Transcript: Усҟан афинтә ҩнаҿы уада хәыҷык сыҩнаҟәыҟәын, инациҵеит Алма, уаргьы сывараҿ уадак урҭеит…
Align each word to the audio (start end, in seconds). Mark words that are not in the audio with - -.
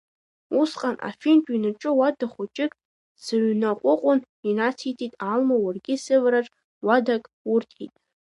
Усҟан 0.59 0.95
афинтә 1.07 1.47
ҩнаҿы 1.53 1.91
уада 1.99 2.25
хәыҷык 2.31 2.71
сыҩнаҟәыҟәын, 3.23 4.19
инациҵеит 4.47 5.13
Алма, 5.31 5.55
уаргьы 5.63 5.95
сывараҿ 6.03 6.47
уадак 6.85 7.23
урҭеит… 7.53 7.93